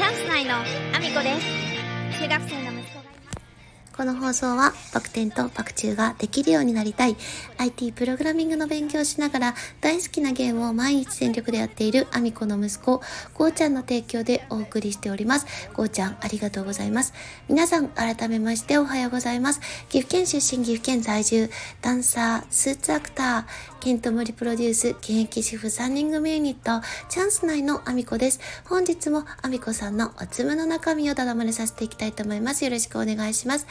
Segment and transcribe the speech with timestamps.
[0.00, 2.22] チャンス内のアミコです。
[2.22, 2.99] 中学生の息子
[4.00, 7.18] この放送は、バク転とバク宙ができるようになりたい、
[7.58, 13.02] IT プログラミングの勉強しながら、大好きなゲームを毎日全力でやっているアミコの息子、
[13.34, 15.46] ゴーちゃんの提供でお送りしております。
[15.74, 17.12] ゴーちゃん、ありがとうございます。
[17.46, 19.60] 皆さん、改めましておはようございます。
[19.90, 21.50] 岐阜県出身、岐阜県在住、
[21.82, 28.40] ダンサー、スーツアクター、ケントモリプロデュース、現役主婦3人組ユニット、チャンス内のアミコです。
[28.64, 32.64] 本日もアミコさんのおつむの中身をただまれさせていきたいと思います。
[32.64, 33.66] よろしくお願いします。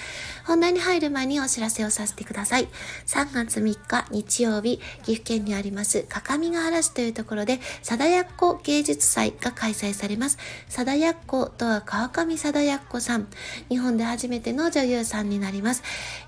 [0.46, 2.68] 本題に入る前にお知らせをさせてください。
[3.06, 10.38] 3月3日日曜日、岐阜県にあります、各務原市というところで、貞奴芸術祭が開催されます。
[10.68, 13.28] 貞奴とは川上貞奴さん。
[13.70, 15.84] 日本で初めての女優さんになります。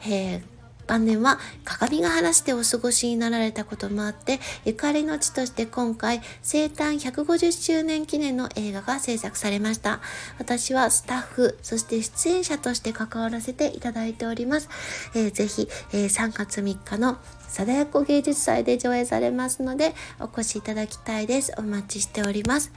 [0.05, 0.50] えー
[0.87, 9.99] 晩年は鏡ヶ原市でお過ごしになられたこともあって、ゆかりの地として今回生誕150周年記念の映画が制作されました。
[10.37, 14.69] 私はスタッフ、そして出演者として関わらせていただいております。
[15.15, 21.53] えーぜひ、えー3月3日の貞奴芸術祭で上映されますので、お越しいただきたいです。
[21.57, 22.71] お待ちしております。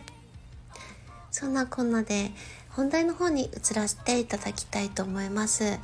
[1.30, 2.30] そんなこんなで
[2.70, 5.78] 本題の方に移らせていただきたいと思います。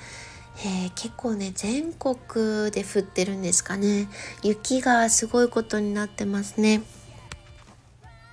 [0.65, 4.09] えー結構ね全国で降ってるんですかね。
[4.43, 6.83] 雪がすごいことになってますね。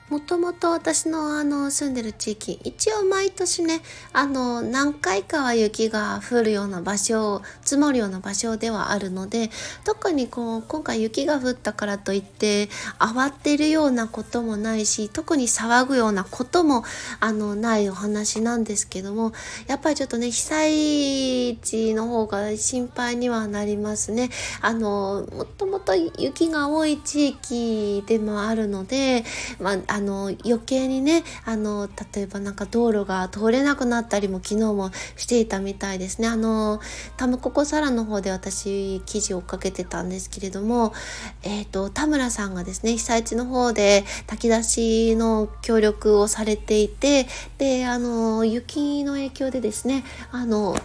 [0.09, 3.81] もともと私のあの住んでる地域一応毎年ね
[4.13, 9.49] あの何回かは雪が降るような場所積もるような場所ではあるので
[9.83, 12.69] 特にこう今回雪が降ったからといって
[12.99, 16.85] 慌てるようなこともないし特に騒ぐようなことも
[17.19, 19.33] あのないお話なんですけども
[19.67, 24.29] やっぱりちょっとね被災地の方が心配にはなりますね。
[24.61, 29.25] あのもともと雪が多い地域でもあるので、
[29.59, 36.27] まあ、あの余計にねあの例えばなんか道路が通れなくなったりも昨日もしていたみたいですね。
[36.27, 36.79] あの
[37.17, 40.93] タムココサラの方で私記事を追っかけてたんですけれども、
[41.41, 47.27] えっ、と田村さんがですね被災地の方で炊き出しの協力をされていて
[47.57, 50.77] であの雪の影響でですねあの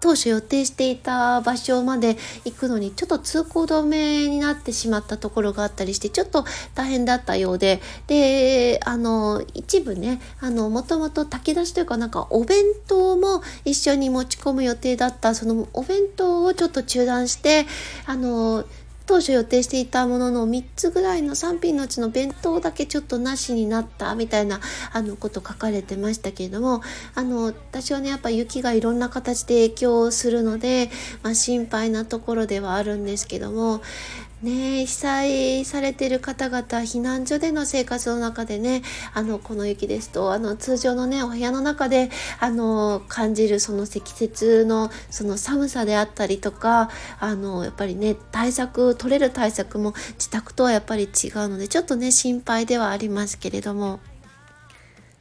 [0.00, 6.44] 当初予定していた場所まで行くのにちょっと通行止めになってしまったところがあったりしてちょっと
[6.74, 17.66] 大変だったようでであの一部ねあのもともと炊き出しというかなんかお弁当も一緒に持ち込む予定だったそのお弁当をちょっと中断して
[18.06, 18.64] あの
[19.08, 24.60] 当初予定していたものの3つぐらいの3品のうちの弁当だけちょっとなしになったみたいな
[24.92, 26.82] あのこと書かれてましたけれども
[27.14, 30.90] あの私はねやっぱ雪がいろんな形で影響するので、
[31.22, 33.80] まあ、心配なところではあるんですけども
[34.42, 38.82] ね被災されてる方々避難所での生活の中でね
[39.14, 42.10] あのこの雪ですとあの通常のねお部屋の中で
[42.40, 51.10] あの感じるその積雪のその寒さであったりとかあのやっぱりね対策取れる対策も自宅とはやっぱり違う
[51.48, 54.00] のでちょっとね心配ではありますけれども。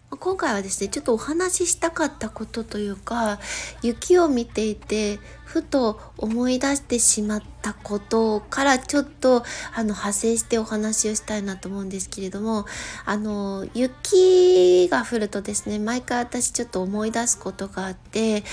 [0.09, 3.39] 今回はですねちょっとお話ししたかったことというか
[3.81, 12.65] 雪を見ていてふと思い出してしまったことからちょっとあの派生してお話をしたいなと思うんですけれども
[13.05, 18.43] あの雪が降るとですね毎回私ちょっと思い出すことがあって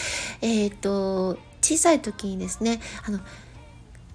[0.41, 3.21] えっ、と小さい時にですねあの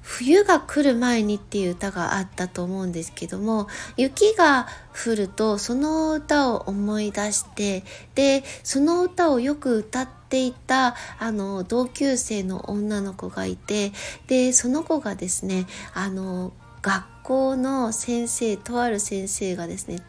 [0.09, 7.83] 冬が来る前にっていう歌があったと思うんですけども雪が降るとその歌を思い出して
[8.15, 13.91] でその歌をよく歌っていたあの同級生の女の子がいて
[14.25, 20.03] でその子がですねあの学校の先生とある先生がですね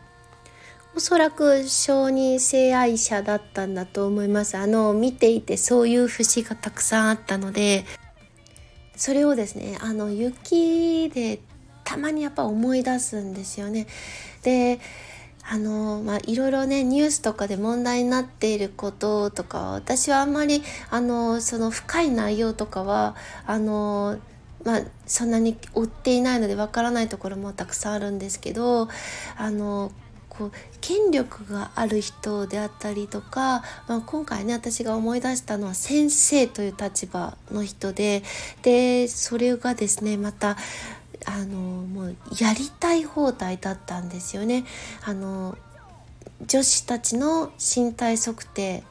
[0.97, 4.57] おそらく小児性愛者だったんだと思います。
[4.57, 7.85] あの見ていてそういう節がたくさんあったので
[9.01, 11.41] それをですねあの雪で
[11.85, 13.87] たまにやっぱ思い出すんですよね。
[14.43, 14.79] で
[15.43, 23.17] あのまあいろいろねニュースとかで問題になっていることとか私はあんまりあのその深い内容とかは
[23.47, 24.19] あの
[24.65, 28.91] まあそんなに追っていないのでわからないところもたくさんあるんですけど
[29.39, 29.93] あの
[30.41, 38.23] こう権力がある人であったりとか、まあ、今回ね私が思い出したのは先生という立場の人で
[38.63, 40.57] でそれがですねまた
[41.27, 44.65] あのもうやりたい放題だったんですよね。
[45.05, 45.59] あの
[46.47, 48.83] 女子たちの身体測定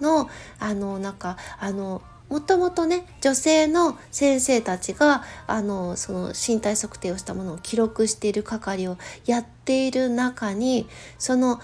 [0.00, 2.00] のあのなんかあの
[2.32, 8.96] もともとね女性の先生たちがあのその身体測定をしたものを記録している係を
[9.26, 10.88] やっている中に
[11.18, 11.60] その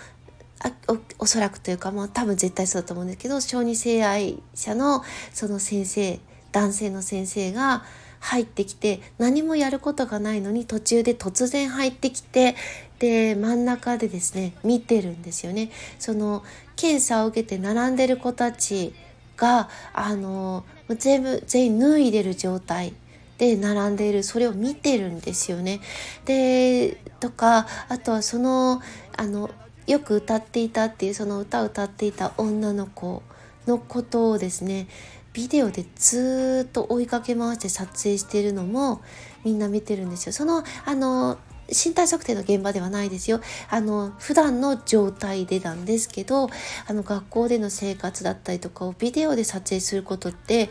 [0.60, 0.72] あ
[1.18, 6.20] おそらくというかもう多分絶対そうだと思うんですけど小児性愛者のその先生
[6.52, 7.82] 男性の先生が
[8.20, 12.56] 入ってきて何もやることがないのに途中で突然入ってきて
[12.98, 15.70] で真ん中でですね見てるんですよね。
[15.98, 16.44] その
[16.76, 18.92] 検査を受けて並んでる子たち
[19.38, 20.64] があの
[20.98, 22.92] 全部全員脱いでる状態
[23.38, 25.80] で並んでいるそれを見てるんですよね。
[26.24, 28.82] でとかあとはその
[29.16, 29.50] あの
[29.86, 33.22] よく歌っていたっていうその歌を歌っていた女の子
[33.66, 34.88] のことをですね
[35.32, 39.00] ビデオでずっと追いかけ回して撮影しているのも
[39.44, 40.32] みんな見てるんですよ。
[40.32, 41.38] そのあの
[41.68, 43.40] 身体測定の現場ではないですよ。
[43.68, 46.48] あの、普段の状態でなんですけど、
[46.86, 50.70] あの、学校での生活だったりとかをビデオで撮影することって、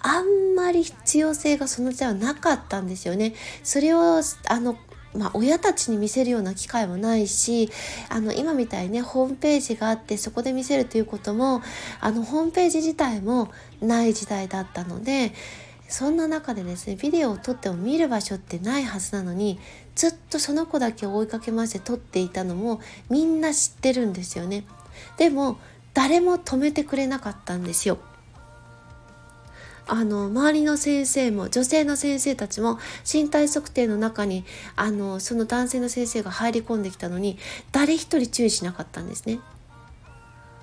[0.00, 3.34] あんまり必要性がその時代はなかったんですよね。
[3.62, 4.78] それを、あの、
[5.14, 7.70] まあ、親たちに見せるような機会もないし
[8.08, 11.62] あの今みたいにねホームページがあってそこで見せるということも
[12.00, 13.50] あのホームページ自体も
[13.80, 15.32] ない時代だったので
[15.88, 19.58] そんな中でですねビデオを撮っても見る場所ってないはずなのに
[19.94, 22.80] ずっとその子だけ追いかけまして撮っていたのも
[23.10, 24.64] みんな知ってるんですよね
[25.16, 25.58] でも
[25.94, 27.98] 誰も止めてくれなかったんですよ
[29.90, 32.78] あの周りの先生も女性の先生たちも
[33.10, 34.44] 身体測定の中に
[34.76, 37.38] あのその男性の先生が入り込んできたのに
[37.72, 39.40] 誰一人注意しなかったんですね。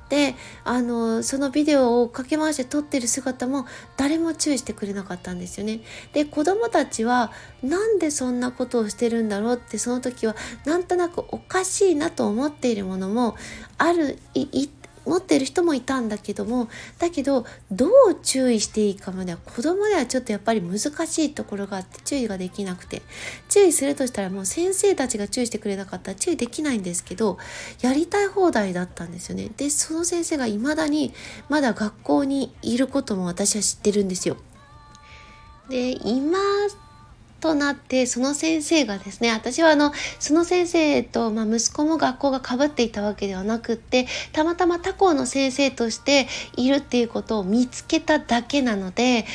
[0.09, 3.65] であのそのビデオをかけ回して撮ってる姿も
[3.97, 5.81] 誰も注意してくれなかったんですよね。
[6.13, 7.31] で子供たちは
[7.63, 10.35] なんでそんなことをしてるんだろうってその時は
[10.65, 13.35] なんとなくおかしいなと思っているものも
[13.77, 14.67] ある一
[15.05, 16.69] 持ってる人もいたんだけども
[16.99, 17.91] だけどどう
[18.23, 23.01] 注意していいかまでは子供ではちょっとやっぱり難しいところがあって注意ができなくて。
[23.49, 27.37] 注意するとしたらもう先生たちが注意してくれなかったら注意できないんですけど
[27.81, 29.49] やりたい放題だったんですよね。
[29.55, 31.13] でその先生が未だに
[31.49, 34.37] まだ学校にいることも私は知ってるんですよ。
[35.69, 36.37] で今
[37.39, 46.27] となってその先生がですね私はあのその先生と、まあ、息子も学校がかぶっていたわけではなくってたまたま他校の先生として
[46.57, 49.25] いるっていうことを見つけただけなので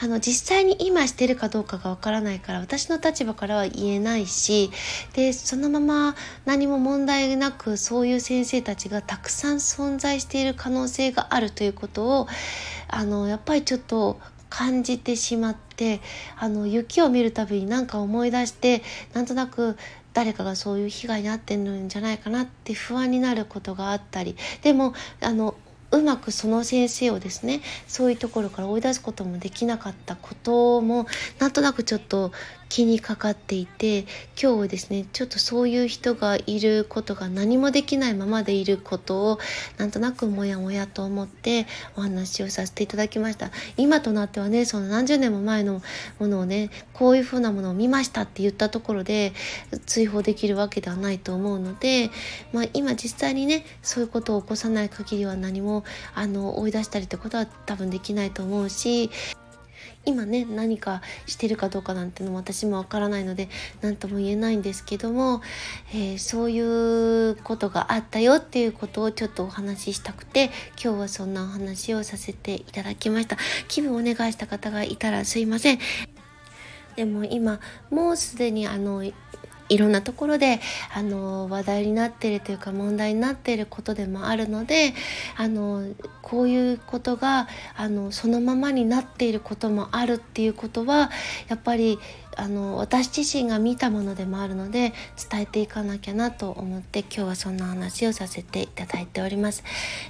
[0.00, 4.70] あの実際に今してるかどうかがわからないから私の立場からは言えないし
[5.12, 12.28] でそのまま何も問題なくそういう先生たちがたくさん存在している可能性があるということを
[12.86, 16.00] あのやっぱりちょっと感じてしまって
[16.38, 19.76] あの雪を見るたびに何か思い出してなんとなく
[20.14, 25.54] 誰かがそういう被害に遭ってるんじゃないかなって不安になることがあったりでもあの
[25.90, 31.06] うまくその先生をですねそういうところから追い出すこともできなかったことも
[31.38, 32.32] なんとなくちょっと
[32.68, 34.04] 気にかかっていて
[34.40, 39.38] 今日ですねちょっとそういう人がいることが何もできないままでいることを
[39.76, 41.66] なんとなくモヤモヤと思って
[41.96, 43.50] お話をさせていただきました。
[43.76, 45.82] 今となってはねその何十年も前の
[46.18, 49.32] ものをねこういうふうなものを見ましたって言ったところで
[49.86, 52.10] 追放できるわけではないと思うので、
[52.52, 55.84] まあ、今実際にねそういうことを起こさない限りは何も
[56.14, 59.10] あの追い出したりってことは多分できないと思うし
[60.08, 63.50] 今ね何かしてるかどうかなんてのも私もわからないので
[63.82, 65.42] 何とも言えないんですけども、
[65.92, 70.46] えー、そういうことがあったよっていうことをちょっとお話ししたくて
[70.82, 73.36] 今日はそんなお話をさせていただきました。
[73.68, 75.78] 気分お願いした方がいたらすいません。
[76.96, 77.60] でも今
[77.90, 79.04] もうすでにあの
[79.68, 80.60] いろんなところで
[80.94, 84.94] あの話題になっているというか問題になっていることでもあるので
[85.36, 85.84] あの
[86.22, 91.10] こういうことがあのそのままになっていることもあるっていうことは
[91.48, 91.98] やっぱり
[92.38, 94.92] あの私自身が見たものでもあるので
[95.30, 99.64] 伝えていかなきゃなと思って今日はそんな話をさせていただいております、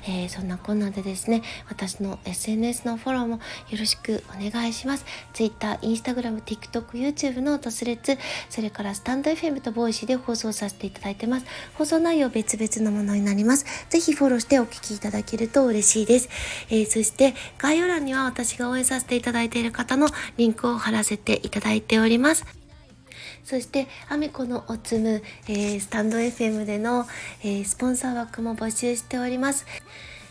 [0.06, 3.34] えー、そんなこんなでですね私の SNS のフォローも
[3.70, 5.04] よろしくお願いします。
[5.32, 8.18] Twitter、Instagram、TikTok、YouTube のトスレッツ
[8.50, 11.46] それからスタンド FM と Voicy で放送させていただいてます。
[11.74, 13.64] 放送内容別々のものになります。
[13.88, 16.28] ぜひフォローしてお聞きいただけると嬉しいです、
[16.70, 22.17] えー、そして概要欄には私が応援させていただいている方のリンクを貼らせていただいております。
[22.18, 22.44] います。
[23.44, 27.06] そして、アミコのおつむ、えー、スタンド FM での、
[27.42, 29.64] えー、スポンサー枠も募集しております。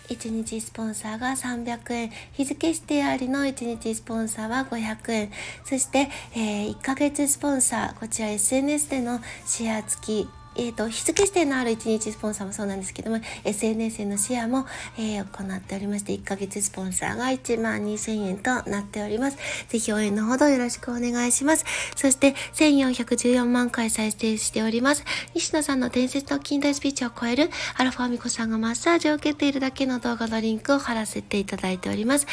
[0.10, 5.32] 1日スポンサーが300円、日付指定ありの1日スポンサーは500円、
[5.66, 14.66] そして、えー、1ヶ月スポンサー、こちら SNS でのシェア付きえっ、と、日付指定のある1日スポンサーもそうなんですけども、SNS へのシェアも、
[14.98, 19.38] えー、行っておりまして、1ヶ月スポンサーが1万2000円となっております。
[19.70, 21.66] ぜひ応援のほどよろしくお願いします。
[21.96, 25.04] そして、1414万回再生しております。
[25.36, 32.26] 西野さんの伝説の近代スピーチを超える、アラファミコさんがマッサージを受けているだけの動画のリンクを貼らせていただいております。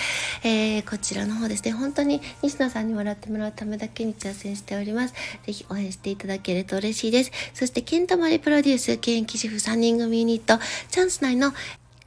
[0.43, 5.15] えー、こちらの方ですね、本当に西野さんに笑ってもらうためだけに挑戦しております。
[5.47, 7.33] ぜひ応援していただけると嬉しいです。
[7.53, 7.83] そして、
[8.15, 11.53] トマリプロデュース、現役主婦3人組ユニット、チャンス内の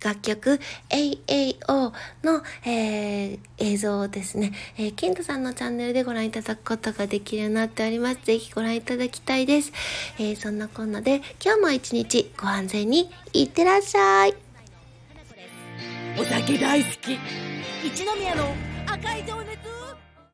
[0.01, 0.57] 楽曲
[0.89, 1.91] AAO
[2.23, 8.19] の、えー、映像をですね、えー、ケントさんのチャンネルでご覧いただくことができるようになっております。
[8.23, 9.73] ぜひご覧いただきたいです。
[10.17, 14.35] えー、そんなこんなで今日も一日ご安全にいってらっしゃい。
[16.17, 17.19] お酒大好き
[17.85, 19.76] 一宮の赤い情熱